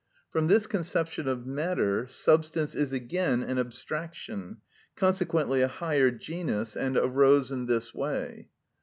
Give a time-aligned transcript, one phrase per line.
[0.31, 4.57] From this conception of matter, substance is again an abstraction,
[4.95, 8.47] consequently a higher genus, and arose in this way.